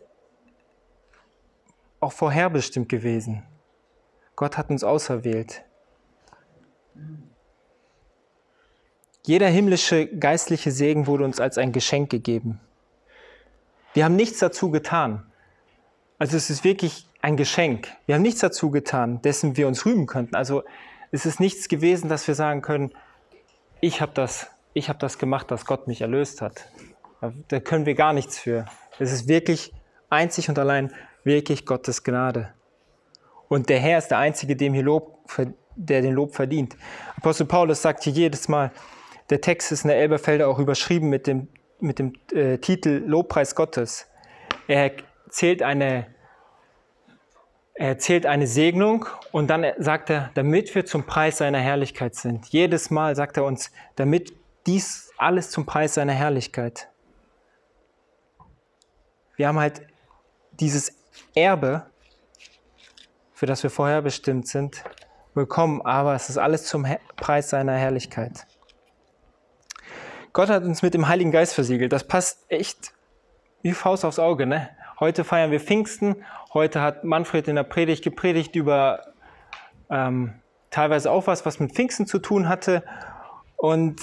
[2.00, 3.43] auch vorherbestimmt gewesen.
[4.36, 5.63] Gott hat uns auserwählt.
[9.24, 12.60] Jeder himmlische geistliche Segen wurde uns als ein Geschenk gegeben.
[13.93, 15.31] Wir haben nichts dazu getan.
[16.21, 17.88] Also es ist wirklich ein Geschenk.
[18.05, 20.36] Wir haben nichts dazu getan, dessen wir uns rühmen könnten.
[20.36, 20.62] Also
[21.10, 22.91] es ist nichts gewesen, dass wir sagen können,
[23.79, 26.67] ich habe das, ich habe das gemacht, dass Gott mich erlöst hat.
[27.47, 28.65] Da können wir gar nichts für.
[28.99, 29.73] Es ist wirklich
[30.12, 32.53] einzig und allein wirklich Gottes Gnade.
[33.47, 35.27] Und der Herr ist der Einzige, dem hier Lob,
[35.75, 36.77] der den Lob verdient.
[37.17, 38.71] Apostel Paulus sagt hier jedes Mal,
[39.31, 41.47] der Text ist in der Elberfelder auch überschrieben mit dem,
[41.79, 44.05] mit dem äh, Titel Lobpreis Gottes.
[44.67, 44.91] Er
[45.32, 46.13] erzählt eine,
[47.74, 52.48] er erzählt eine Segnung und dann sagt er, damit wir zum Preis seiner Herrlichkeit sind.
[52.48, 54.34] Jedes Mal sagt er uns, damit
[54.67, 56.89] dies alles zum Preis seiner Herrlichkeit.
[59.38, 59.88] Wir haben halt
[60.60, 60.98] dieses
[61.34, 61.86] Erbe,
[63.34, 64.84] für das wir vorher bestimmt sind,
[65.34, 68.46] bekommen, aber es ist alles zum Preis seiner Herrlichkeit.
[70.34, 71.94] Gott hat uns mit dem Heiligen Geist versiegelt.
[71.94, 72.94] Das passt echt
[73.62, 74.46] wie Faust aufs Auge.
[74.46, 74.70] Ne?
[75.01, 76.17] Heute feiern wir Pfingsten.
[76.53, 79.13] Heute hat Manfred in der Predigt gepredigt über
[79.89, 80.35] ähm,
[80.69, 82.83] teilweise auch was, was mit Pfingsten zu tun hatte.
[83.55, 83.99] Und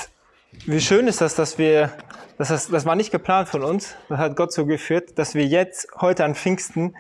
[0.66, 1.92] wie schön ist das, dass wir,
[2.36, 5.46] dass das, das war nicht geplant von uns, das hat Gott so geführt, dass wir
[5.46, 6.96] jetzt heute an Pfingsten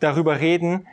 [0.00, 0.88] darüber reden,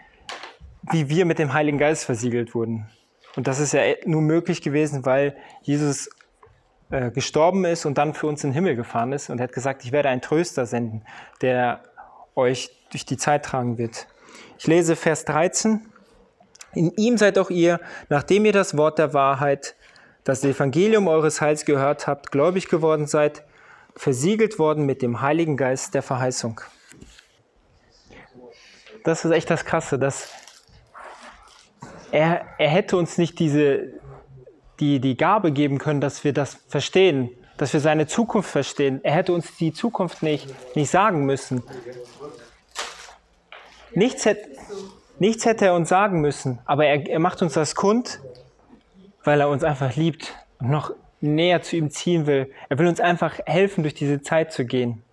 [0.91, 2.87] wie wir mit dem Heiligen Geist versiegelt wurden.
[3.35, 6.07] Und das ist ja nur möglich gewesen, weil Jesus
[6.91, 9.53] äh, gestorben ist und dann für uns in den Himmel gefahren ist und er hat
[9.53, 11.01] gesagt, ich werde einen Tröster senden,
[11.41, 11.81] der
[12.36, 14.08] euch durch die Zeit tragen wird.
[14.58, 15.82] Ich lese Vers 13.
[16.74, 19.76] In ihm seid auch ihr, nachdem ihr das Wort der Wahrheit,
[20.24, 23.43] das Evangelium eures Heils gehört habt, gläubig geworden seid,
[23.96, 26.62] versiegelt worden mit dem Heiligen Geist der Verheißung.
[29.04, 30.30] Das ist echt das Krasse, dass
[32.12, 34.00] er, er hätte uns nicht diese,
[34.80, 39.02] die, die Gabe geben können, dass wir das verstehen, dass wir seine Zukunft verstehen.
[39.04, 41.63] Er hätte uns die Zukunft nicht, nicht sagen müssen.
[43.95, 44.49] Nichts hätte,
[45.19, 48.19] nichts hätte er uns sagen müssen, aber er, er macht uns das kund,
[49.23, 52.51] weil er uns einfach liebt und noch näher zu ihm ziehen will.
[52.69, 55.03] Er will uns einfach helfen, durch diese Zeit zu gehen.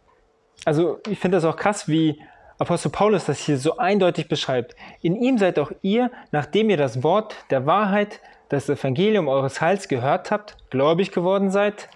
[0.65, 2.21] Also ich finde das auch krass, wie
[2.59, 4.75] Apostel Paulus das hier so eindeutig beschreibt.
[5.01, 9.89] In ihm seid auch ihr, nachdem ihr das Wort der Wahrheit, das Evangelium eures Heils
[9.89, 11.89] gehört habt, gläubig geworden seid,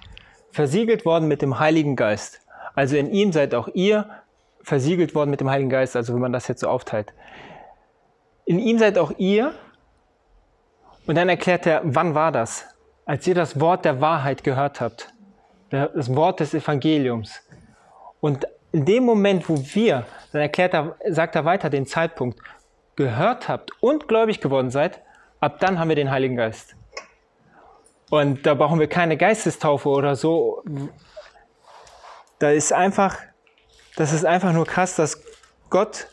[0.52, 2.40] versiegelt worden mit dem Heiligen Geist.
[2.74, 4.08] Also in ihm seid auch ihr
[4.64, 7.12] versiegelt worden mit dem Heiligen Geist, also wenn man das jetzt so aufteilt.
[8.44, 9.54] In ihm seid auch ihr,
[11.06, 12.66] und dann erklärt er, wann war das?
[13.04, 15.12] Als ihr das Wort der Wahrheit gehört habt,
[15.70, 17.42] das Wort des Evangeliums.
[18.20, 22.40] Und in dem Moment, wo wir, dann erklärt er, sagt er weiter den Zeitpunkt,
[22.96, 25.00] gehört habt und gläubig geworden seid,
[25.40, 26.74] ab dann haben wir den Heiligen Geist.
[28.10, 30.62] Und da brauchen wir keine Geistestaufe oder so.
[32.38, 33.18] Da ist einfach,
[33.96, 35.22] das ist einfach nur krass, dass
[35.70, 36.08] Gott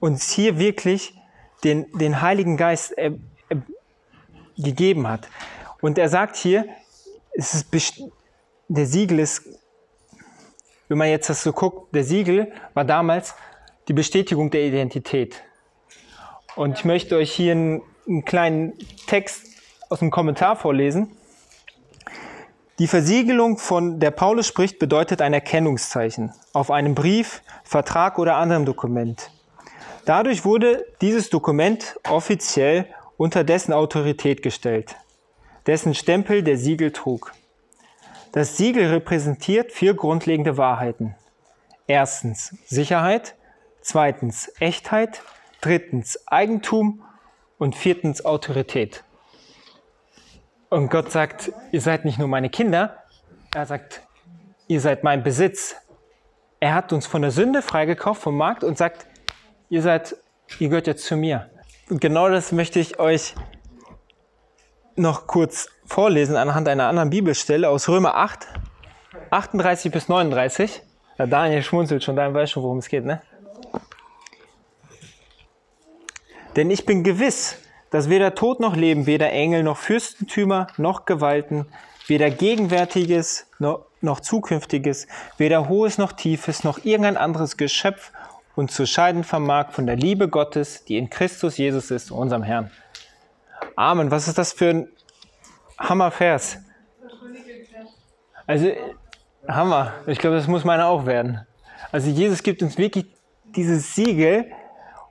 [0.00, 1.14] uns hier wirklich
[1.64, 3.12] den, den Heiligen Geist äh,
[3.48, 3.56] äh,
[4.56, 5.28] gegeben hat.
[5.80, 6.66] Und er sagt hier,
[7.32, 8.02] es ist,
[8.68, 9.42] der Siegel ist
[10.88, 13.34] wenn man jetzt das so guckt, der Siegel war damals
[13.88, 15.42] die Bestätigung der Identität.
[16.56, 18.72] Und ich möchte euch hier einen, einen kleinen
[19.06, 19.46] Text
[19.90, 21.16] aus dem Kommentar vorlesen.
[22.78, 28.66] Die Versiegelung, von der Paulus spricht, bedeutet ein Erkennungszeichen auf einem Brief, Vertrag oder anderem
[28.66, 29.32] Dokument.
[30.04, 32.86] Dadurch wurde dieses Dokument offiziell
[33.16, 34.94] unter dessen Autorität gestellt,
[35.66, 37.32] dessen Stempel der Siegel trug.
[38.30, 41.16] Das Siegel repräsentiert vier grundlegende Wahrheiten.
[41.88, 43.34] Erstens Sicherheit,
[43.80, 45.22] zweitens Echtheit,
[45.60, 47.02] drittens Eigentum
[47.58, 49.02] und viertens Autorität.
[50.70, 53.02] Und Gott sagt, ihr seid nicht nur meine Kinder,
[53.54, 54.02] er sagt,
[54.66, 55.76] ihr seid mein Besitz.
[56.60, 59.06] Er hat uns von der Sünde freigekauft vom Markt und sagt,
[59.70, 60.16] ihr seid,
[60.58, 61.48] ihr gehört jetzt zu mir.
[61.88, 63.34] Und genau das möchte ich euch
[64.96, 68.46] noch kurz vorlesen anhand einer anderen Bibelstelle aus Römer 8,
[69.30, 70.82] 38 bis 39.
[71.16, 73.22] Ja, Daniel schmunzelt schon, Daniel weiß schon, worum es geht, ne?
[76.56, 77.58] Denn ich bin gewiss,
[77.90, 81.66] dass weder Tod noch Leben, weder Engel noch Fürstentümer noch Gewalten,
[82.06, 88.12] weder Gegenwärtiges noch, noch Zukünftiges, weder Hohes noch Tiefes noch irgendein anderes Geschöpf
[88.58, 92.70] uns zu scheiden vermag von der Liebe Gottes, die in Christus Jesus ist, unserem Herrn.
[93.76, 94.10] Amen.
[94.10, 94.88] Was ist das für ein
[95.78, 96.58] Hammervers?
[98.46, 98.72] Also,
[99.46, 99.92] Hammer.
[100.06, 101.46] Ich glaube, das muss meiner auch werden.
[101.92, 103.06] Also, Jesus gibt uns wirklich
[103.44, 104.50] dieses Siegel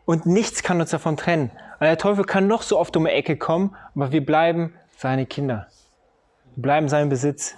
[0.06, 1.52] und nichts kann uns davon trennen.
[1.80, 5.26] Weil der Teufel kann noch so oft um die Ecke kommen, aber wir bleiben seine
[5.26, 5.68] Kinder.
[6.56, 7.56] Wir bleiben sein Besitz.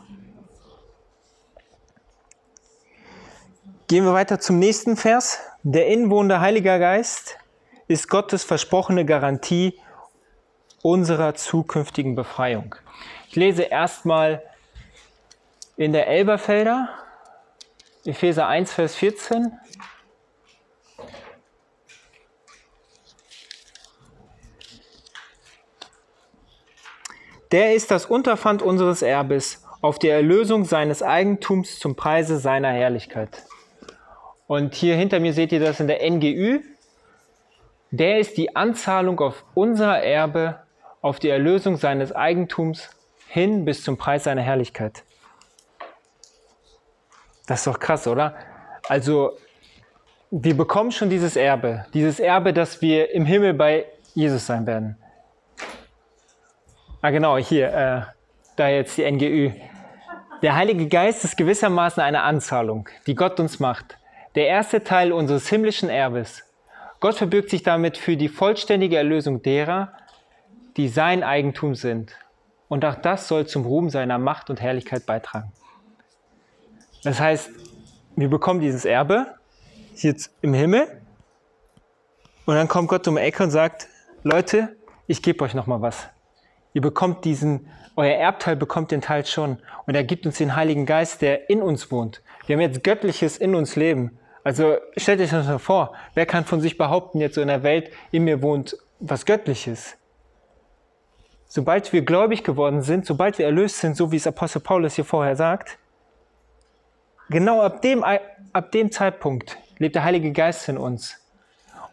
[3.87, 5.39] Gehen wir weiter zum nächsten Vers.
[5.63, 7.37] Der inwohnende Heilige Geist
[7.87, 9.79] ist Gottes versprochene Garantie
[10.81, 12.75] unserer zukünftigen Befreiung.
[13.29, 14.43] Ich lese erstmal
[15.75, 16.89] in der Elberfelder,
[18.05, 19.51] Epheser 1, Vers 14.
[27.51, 33.43] Der ist das Unterpfand unseres Erbes auf die Erlösung seines Eigentums zum Preise seiner Herrlichkeit.
[34.45, 36.59] Und hier hinter mir seht ihr das in der NGÜ.
[37.91, 40.59] Der ist die Anzahlung auf unser Erbe,
[41.01, 42.89] auf die Erlösung seines Eigentums
[43.27, 45.03] hin bis zum Preis seiner Herrlichkeit.
[47.47, 48.35] Das ist doch krass, oder?
[48.87, 49.37] Also,
[50.29, 54.98] wir bekommen schon dieses Erbe, dieses Erbe, dass wir im Himmel bei Jesus sein werden.
[57.01, 58.01] Ah, genau, hier, äh,
[58.57, 59.51] da jetzt die NGÜ.
[60.41, 63.97] Der Heilige Geist ist gewissermaßen eine Anzahlung, die Gott uns macht.
[64.35, 66.43] Der erste Teil unseres himmlischen Erbes.
[66.99, 69.93] Gott verbirgt sich damit für die vollständige Erlösung derer,
[70.75, 72.17] die sein Eigentum sind.
[72.67, 75.53] Und auch das soll zum Ruhm seiner Macht und Herrlichkeit beitragen.
[77.05, 77.49] Das heißt,
[78.17, 79.35] wir bekommen dieses Erbe
[79.95, 81.01] jetzt im Himmel
[82.45, 83.87] und dann kommt Gott um die Ecke und sagt,
[84.23, 84.75] Leute,
[85.07, 86.09] ich gebe euch noch mal was.
[86.73, 89.57] Ihr bekommt diesen, euer Erbteil bekommt den Teil schon.
[89.87, 92.21] Und er gibt uns den Heiligen Geist, der in uns wohnt.
[92.45, 94.17] Wir haben jetzt Göttliches in uns leben.
[94.43, 97.63] Also stellt euch das mal vor, wer kann von sich behaupten, jetzt so in der
[97.63, 99.97] Welt, in mir wohnt was Göttliches?
[101.47, 105.05] Sobald wir gläubig geworden sind, sobald wir erlöst sind, so wie es Apostel Paulus hier
[105.05, 105.77] vorher sagt,
[107.29, 111.19] genau ab dem, ab dem Zeitpunkt lebt der Heilige Geist in uns.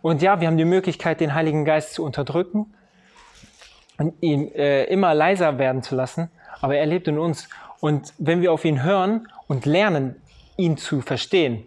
[0.03, 2.75] Und ja, wir haben die Möglichkeit, den Heiligen Geist zu unterdrücken
[3.99, 6.31] und ihn äh, immer leiser werden zu lassen,
[6.61, 7.49] aber er lebt in uns.
[7.81, 10.21] Und wenn wir auf ihn hören und lernen,
[10.57, 11.67] ihn zu verstehen,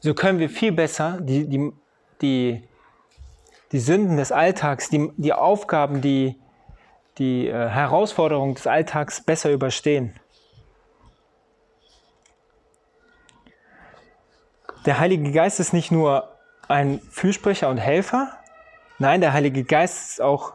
[0.00, 1.72] so können wir viel besser die, die,
[2.22, 2.62] die,
[3.72, 6.36] die Sünden des Alltags, die, die Aufgaben, die,
[7.18, 10.14] die äh, Herausforderungen des Alltags besser überstehen.
[14.86, 16.30] Der Heilige Geist ist nicht nur
[16.66, 18.32] ein Fürsprecher und Helfer,
[18.98, 20.54] nein, der Heilige Geist ist auch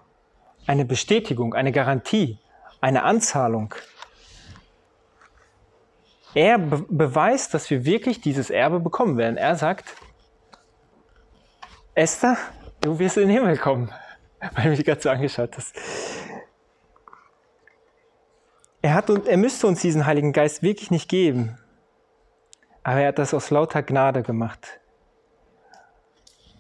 [0.68, 2.40] eine Bestätigung, eine Garantie,
[2.82, 3.74] eine Anzahlung.
[6.34, 9.38] Er be beweist, dass wir wirklich dieses Erbe bekommen werden.
[9.38, 9.96] Er sagt,
[11.94, 12.38] Esther,
[12.82, 13.92] du wirst in den Himmel kommen,
[14.54, 15.76] weil du mich gerade so angeschaut hast.
[18.82, 21.58] Er, hat, er müsste uns diesen Heiligen Geist wirklich nicht geben,
[22.84, 24.80] aber er hat das aus lauter Gnade gemacht.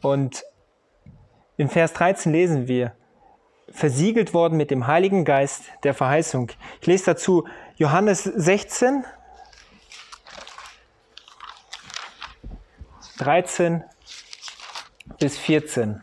[0.01, 0.43] Und
[1.57, 2.95] in Vers 13 lesen wir,
[3.75, 6.51] versiegelt worden mit dem Heiligen Geist der Verheißung.
[6.79, 9.03] Ich lese dazu Johannes 16,
[13.17, 13.83] 13
[15.19, 16.01] bis 14.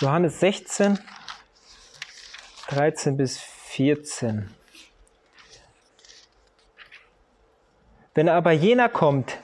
[0.00, 0.98] Johannes 16,
[2.68, 4.54] 13 bis 14.
[8.14, 9.38] Wenn aber jener kommt,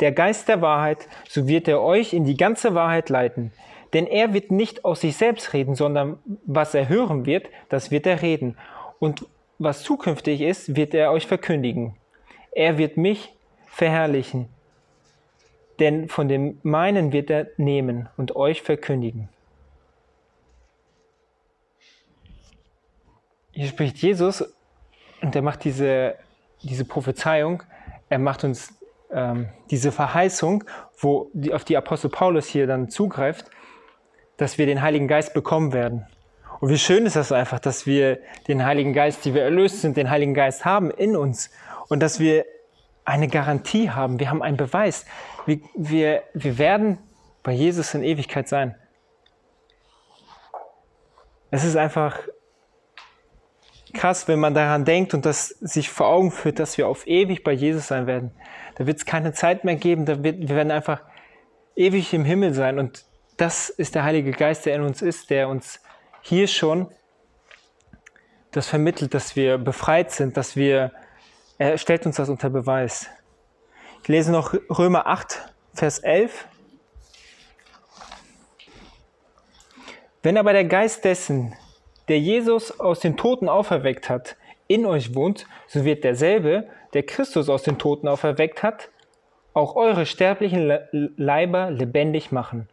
[0.00, 3.52] der Geist der Wahrheit, so wird er euch in die ganze Wahrheit leiten.
[3.94, 8.06] Denn er wird nicht aus sich selbst reden, sondern was er hören wird, das wird
[8.06, 8.58] er reden.
[8.98, 9.26] Und
[9.58, 11.94] was zukünftig ist, wird er euch verkündigen.
[12.50, 13.32] Er wird mich
[13.66, 14.48] verherrlichen,
[15.78, 19.28] denn von dem meinen wird er nehmen und euch verkündigen.
[23.52, 24.44] Hier spricht Jesus
[25.22, 26.16] und er macht diese,
[26.62, 27.62] diese Prophezeiung,
[28.08, 28.74] er macht uns
[29.12, 30.64] ähm, diese Verheißung,
[30.98, 33.50] wo die, auf die Apostel Paulus hier dann zugreift,
[34.36, 36.06] dass wir den Heiligen Geist bekommen werden.
[36.60, 38.18] Und wie schön ist das einfach, dass wir
[38.48, 41.50] den Heiligen Geist, die wir erlöst sind, den Heiligen Geist haben in uns
[41.88, 42.44] und dass wir
[43.04, 44.18] eine Garantie haben.
[44.18, 45.04] Wir haben einen Beweis.
[45.46, 46.98] Wir, wir, wir werden
[47.42, 48.74] bei Jesus in Ewigkeit sein.
[51.50, 52.18] Es ist einfach
[53.92, 57.44] krass, wenn man daran denkt und das sich vor Augen führt, dass wir auf ewig
[57.44, 58.32] bei Jesus sein werden.
[58.76, 61.02] Da wird es keine Zeit mehr geben, da wird, wir werden einfach
[61.76, 62.78] ewig im Himmel sein.
[62.78, 63.04] Und
[63.36, 65.80] das ist der Heilige Geist, der in uns ist, der uns
[66.22, 66.88] hier schon
[68.52, 70.92] das vermittelt, dass wir befreit sind, dass wir,
[71.58, 73.08] er stellt uns das unter Beweis.
[74.02, 76.46] Ich lese noch Römer 8, Vers 11.
[80.22, 81.54] Wenn aber der Geist dessen,
[82.08, 84.36] der Jesus aus den Toten auferweckt hat,
[84.68, 88.90] in euch wohnt, so wird derselbe, der Christus aus den Toten auferweckt hat,
[89.52, 90.78] auch eure sterblichen
[91.16, 92.68] Leiber lebendig machen,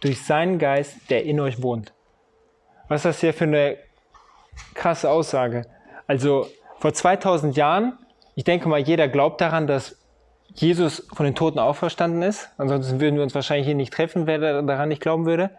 [0.00, 1.92] durch seinen Geist, der in euch wohnt.
[2.88, 3.76] Was ist das hier für eine
[4.74, 5.66] krasse Aussage?
[6.06, 6.46] Also
[6.78, 7.98] vor 2000 Jahren,
[8.34, 9.96] ich denke mal, jeder glaubt daran, dass
[10.54, 12.48] Jesus von den Toten auferstanden ist.
[12.58, 15.50] Ansonsten würden wir uns wahrscheinlich hier nicht treffen, wer daran nicht glauben würde.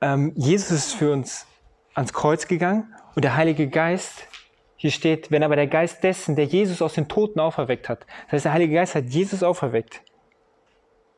[0.00, 1.46] Ähm, Jesus ist für uns
[1.94, 4.26] ans Kreuz gegangen und der Heilige Geist,
[4.76, 8.32] hier steht, wenn aber der Geist dessen, der Jesus aus den Toten auferweckt hat, das
[8.32, 10.02] heißt, der Heilige Geist hat Jesus auferweckt.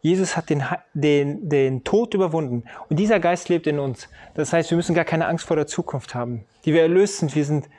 [0.05, 0.63] Jesus hat den,
[0.93, 4.11] den, den Tod überwunden und dieser Geist lebt in uns.
[4.35, 7.35] Das heißt, wir müssen gar keine Angst vor der Zukunft haben, die wir erlöst sind.
[7.35, 7.71] Wir sind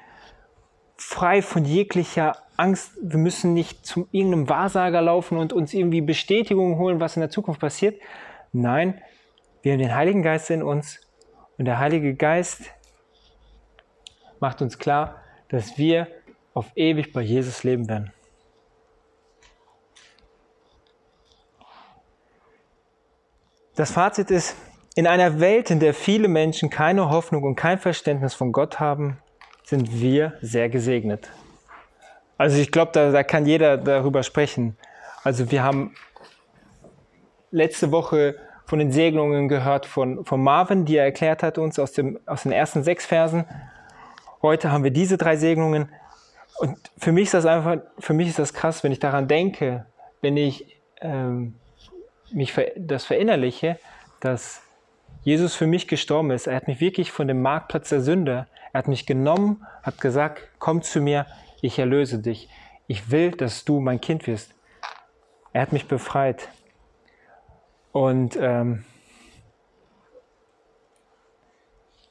[0.98, 2.94] frei von jeglicher Angst.
[3.00, 7.30] Wir müssen nicht zu irgendeinem Wahrsager laufen und uns irgendwie Bestätigung holen, was in der
[7.30, 8.02] Zukunft passiert.
[8.54, 9.00] Nein,
[9.62, 11.02] wir haben den Heiligen Geist in uns
[11.60, 12.72] und der Heilige Geist
[14.40, 16.08] macht uns klar, dass wir
[16.56, 18.12] auf ewig bei Jesus leben werden.
[23.76, 24.56] Das Fazit ist,
[24.96, 29.18] in einer Welt, in der viele Menschen keine Hoffnung und kein Verständnis von Gott haben,
[29.66, 31.30] sind wir sehr gesegnet.
[32.38, 34.78] Also ich glaube, da, da kann jeder darüber sprechen.
[35.24, 35.94] Also wir haben
[37.52, 38.36] letzte Woche
[38.66, 42.44] von den Segnungen gehört von, von Marvin, die er erklärt hat uns aus, dem, aus
[42.44, 43.46] den ersten sechs Versen.
[44.42, 45.90] Heute haben wir diese drei Segnungen.
[46.60, 49.86] Und für mich ist das einfach, für mich ist das krass, wenn ich daran denke,
[50.22, 51.56] wenn ich ähm,
[52.32, 53.80] mich das verinnerliche,
[54.20, 54.62] dass
[55.24, 56.48] Jesus für mich gestorben ist.
[56.48, 60.50] Er hat mich wirklich von dem Marktplatz der Sünde, er hat mich genommen, hat gesagt,
[60.60, 61.26] komm zu mir,
[61.62, 62.50] ich erlöse dich.
[62.88, 64.54] Ich will, dass du mein Kind wirst.
[65.54, 66.50] Er hat mich befreit.
[67.92, 68.84] Und ähm,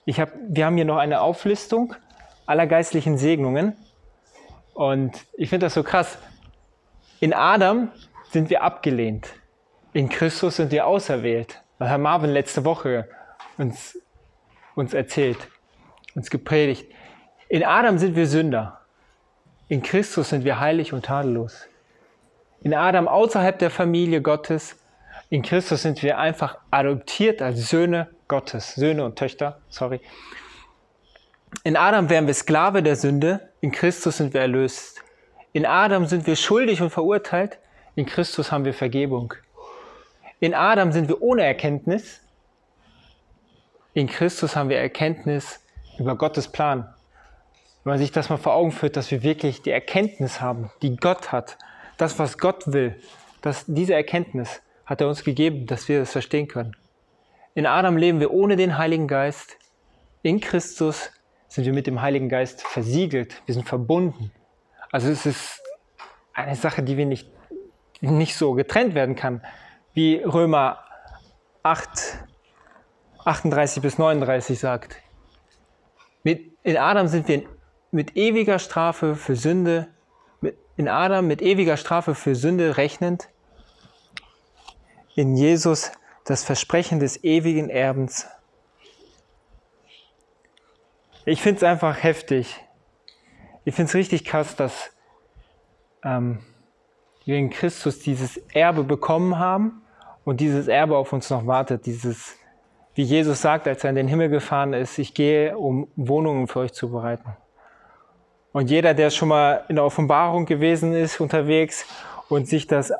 [0.06, 1.94] ich hab, wir haben hier noch eine Auflistung
[2.46, 3.76] aller geistlichen Segnungen.
[4.72, 6.18] Und ich finde das so krass.
[7.20, 7.92] In Adam
[8.30, 9.28] sind wir abgelehnt.
[9.94, 11.62] In Christus sind wir auserwählt.
[11.78, 13.08] Das hat Marvin letzte Woche
[13.56, 13.98] uns,
[14.74, 15.38] uns erzählt,
[16.14, 16.86] uns gepredigt.
[17.48, 18.80] In Adam sind wir Sünder.
[19.68, 21.66] In Christus sind wir heilig und tadellos.
[22.60, 24.76] In Adam außerhalb der Familie Gottes
[25.30, 30.00] in Christus sind wir einfach adoptiert als Söhne Gottes, Söhne und Töchter, sorry.
[31.62, 35.02] In Adam wären wir Sklave der Sünde, in Christus sind wir erlöst.
[35.52, 37.58] In Adam sind wir schuldig und verurteilt,
[37.94, 39.34] in Christus haben wir Vergebung.
[40.44, 42.20] In Adam sind wir ohne Erkenntnis,
[43.94, 45.64] in Christus haben wir Erkenntnis
[45.98, 46.80] über Gottes Plan.
[47.82, 50.96] Wenn man sich das mal vor Augen führt, dass wir wirklich die Erkenntnis haben, die
[50.96, 51.56] Gott hat,
[51.96, 52.94] das, was Gott will,
[53.40, 56.76] dass diese Erkenntnis, hat er uns gegeben, dass wir das verstehen können.
[57.54, 59.56] In Adam leben wir ohne den Heiligen Geist.
[60.20, 61.10] In Christus
[61.48, 63.40] sind wir mit dem Heiligen Geist versiegelt.
[63.46, 64.30] Wir sind verbunden.
[64.92, 65.62] Also es ist
[66.34, 67.30] eine Sache, die wir nicht,
[68.02, 69.40] nicht so getrennt werden kann,
[69.94, 70.80] wie Römer
[71.62, 71.88] 8,
[73.24, 74.96] 38 bis 39 sagt.
[76.24, 77.44] Mit, in Adam sind wir
[77.92, 79.88] mit ewiger Strafe für Sünde,
[80.40, 83.28] mit, in Adam mit ewiger Strafe für Sünde rechnend,
[85.14, 85.92] in Jesus
[86.24, 88.26] das Versprechen des ewigen Erbens.
[91.24, 92.60] Ich finde es einfach heftig.
[93.64, 94.90] Ich finde es richtig krass, dass
[96.02, 96.40] ähm,
[97.24, 99.83] wir in Christus dieses Erbe bekommen haben
[100.24, 101.86] und dieses Erbe auf uns noch wartet.
[101.86, 102.36] Dieses,
[102.94, 106.60] wie Jesus sagt, als er in den Himmel gefahren ist, ich gehe, um Wohnungen für
[106.60, 107.36] euch zu bereiten.
[108.52, 111.86] Und jeder, der schon mal in der Offenbarung gewesen ist, unterwegs
[112.28, 112.92] und sich das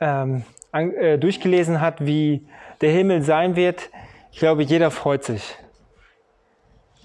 [0.00, 2.46] ähm, an, äh, durchgelesen hat, wie
[2.80, 3.90] der Himmel sein wird,
[4.30, 5.56] ich glaube, jeder freut sich.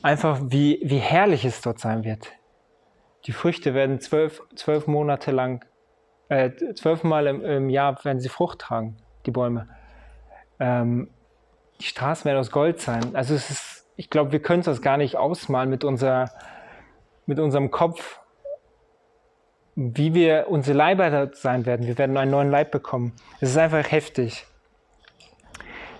[0.01, 2.27] Einfach, wie, wie herrlich es dort sein wird.
[3.25, 5.63] Die Früchte werden zwölf, zwölf Monate lang,
[6.27, 9.67] äh, zwölfmal im, im Jahr werden sie Frucht tragen, die Bäume.
[10.59, 11.09] Ähm,
[11.79, 13.15] die Straßen werden aus Gold sein.
[13.15, 16.31] Also es ist, ich glaube, wir können es das gar nicht ausmalen mit, unser,
[17.25, 18.19] mit unserem Kopf,
[19.75, 21.87] wie wir unsere Leiber sein werden.
[21.87, 23.13] Wir werden einen neuen Leib bekommen.
[23.39, 24.45] Es ist einfach heftig.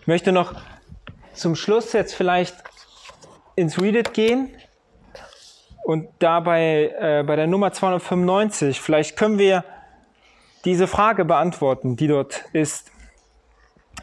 [0.01, 0.53] Ich möchte noch
[1.33, 2.55] zum Schluss jetzt vielleicht
[3.55, 4.49] ins Read It gehen
[5.83, 9.65] Und dabei äh, bei der Nummer 295, vielleicht können wir
[10.65, 12.92] diese Frage beantworten, die dort ist,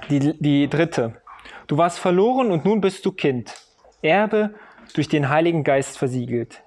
[0.09, 1.21] die, die dritte.
[1.67, 3.55] Du warst verloren und nun bist du Kind,
[4.03, 4.55] Erbe
[4.95, 6.63] durch den Heiligen Geist versiegelt.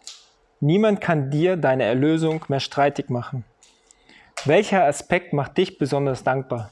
[0.59, 3.43] Niemand kann dir deine Erlösung mehr streitig machen.
[4.45, 6.71] Welcher Aspekt macht dich besonders dankbar?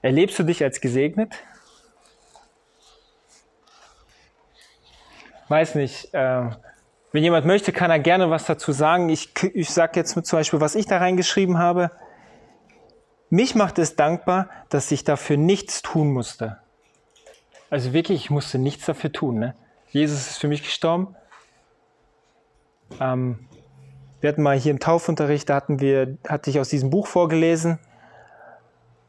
[0.00, 1.32] Erlebst du dich als gesegnet?
[5.48, 6.12] Weiß nicht.
[6.12, 6.50] Äh,
[7.12, 9.10] wenn jemand möchte, kann er gerne was dazu sagen.
[9.10, 11.90] Ich, ich sage jetzt zum Beispiel, was ich da reingeschrieben habe.
[13.32, 16.58] Mich macht es dankbar, dass ich dafür nichts tun musste.
[17.70, 19.38] Also wirklich, ich musste nichts dafür tun.
[19.38, 19.54] Ne?
[19.88, 21.16] Jesus ist für mich gestorben.
[23.00, 23.48] Ähm,
[24.20, 27.78] wir hatten mal hier im Taufunterricht, da hatten wir, hatte ich aus diesem Buch vorgelesen.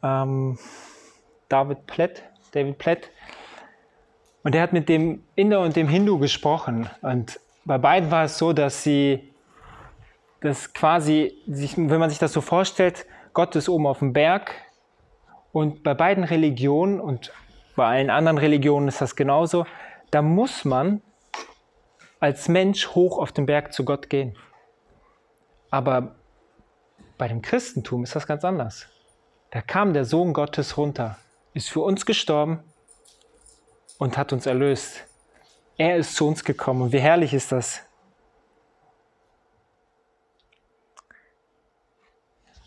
[0.01, 0.57] Ähm,
[1.49, 3.11] David Plett, David Plett.
[4.43, 6.89] Und er hat mit dem Inder und dem Hindu gesprochen.
[7.01, 9.33] Und bei beiden war es so, dass sie
[10.39, 14.53] das quasi, wenn man sich das so vorstellt, Gott ist oben auf dem Berg.
[15.51, 17.31] Und bei beiden Religionen und
[17.75, 19.65] bei allen anderen Religionen ist das genauso,
[20.11, 21.01] da muss man
[22.19, 24.35] als Mensch hoch auf den Berg zu Gott gehen.
[25.69, 26.15] Aber
[27.17, 28.87] bei dem Christentum ist das ganz anders.
[29.51, 31.17] Da kam der Sohn Gottes runter,
[31.53, 32.63] ist für uns gestorben
[33.97, 35.05] und hat uns erlöst.
[35.77, 37.81] Er ist zu uns gekommen und wie herrlich ist das.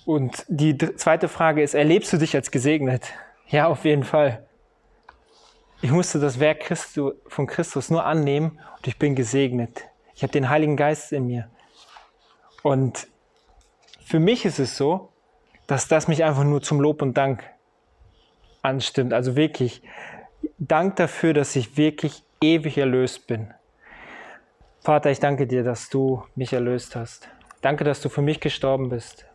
[0.06, 3.12] Und die zweite Frage ist, erlebst du dich als gesegnet?
[3.48, 4.46] Ja, auf jeden Fall.
[5.82, 9.82] Ich musste das Werk Christu, von Christus nur annehmen und ich bin gesegnet.
[10.14, 11.50] Ich habe den Heiligen Geist in mir.
[12.62, 13.08] Und
[14.04, 15.10] für mich ist es so,
[15.66, 17.42] dass das mich einfach nur zum Lob und Dank
[18.62, 19.12] anstimmt.
[19.12, 19.82] Also wirklich
[20.58, 23.52] Dank dafür, dass ich wirklich ewig erlöst bin.
[24.82, 27.28] Vater, ich danke dir, dass du mich erlöst hast.
[27.60, 29.26] Danke, dass du für mich gestorben bist.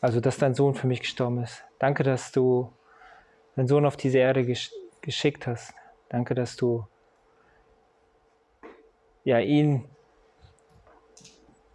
[0.00, 1.64] Also, dass dein Sohn für mich gestorben ist.
[1.78, 2.72] Danke, dass du
[3.56, 4.70] deinen Sohn auf diese Erde gesch
[5.00, 5.74] geschickt hast.
[6.08, 6.86] Danke, dass du
[9.24, 9.84] ja, ihn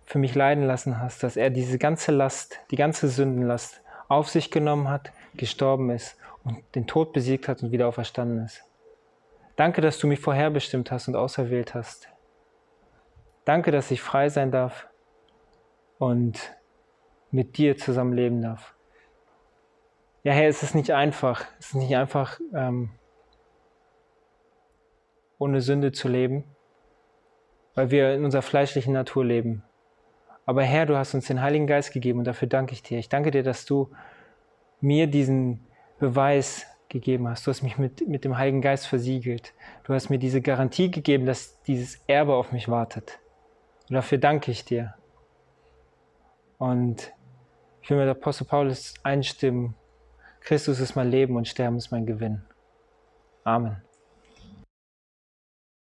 [0.06, 4.52] für mich leiden lassen hast, dass er diese ganze Last, die ganze Sündenlast auf sich
[4.52, 8.64] genommen hat, gestorben ist und den Tod besiegt hat und wieder auferstanden ist.
[9.56, 12.10] Danke, dass du mich vorherbestimmt hast und auserwählt hast.
[13.46, 14.88] Danke, dass ich frei sein darf
[16.00, 16.56] und
[17.34, 18.76] mit dir zusammen leben darf.
[20.24, 21.46] Ja, Herr, es ist nicht einfach.
[21.60, 22.92] Es ist nicht einfach, ähm,
[25.38, 26.46] ohne Sünde zu leben,
[27.76, 29.64] weil wir in unserer fleischlichen Natur leben.
[30.46, 33.00] Aber Herr, du hast uns den Heiligen Geist gegeben und dafür danke ich dir.
[33.00, 33.90] Ich danke dir, dass du
[34.80, 35.66] mir diesen
[36.00, 37.48] Beweis gegeben hast.
[37.48, 39.54] Du hast mich mit, mit dem Heiligen Geist versiegelt.
[39.84, 43.20] Du hast mir diese Garantie gegeben, dass dieses Erbe auf mich wartet.
[43.90, 44.94] Und dafür danke ich dir.
[46.58, 47.12] Und
[47.84, 49.76] ich will mit Apostel Paulus einstimmen.
[50.40, 52.42] Christus ist mein Leben und Sterben ist mein Gewinn.
[53.44, 53.82] Amen.